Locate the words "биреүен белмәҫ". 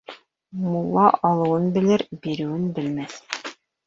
2.23-3.19